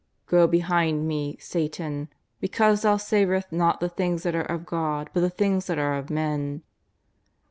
''^' 0.25 0.25
Go 0.25 0.47
behind 0.47 1.07
Me, 1.07 1.37
Satan! 1.39 2.07
because 2.39 2.81
thou 2.81 2.97
savourest 2.97 3.51
not 3.51 3.79
the 3.79 3.87
things 3.87 4.23
that 4.23 4.33
are 4.33 4.41
of 4.41 4.65
God 4.65 5.11
but 5.13 5.19
the 5.21 5.29
things 5.29 5.67
that 5.67 5.77
are 5.77 5.93
of 5.93 6.09
men." 6.09 6.63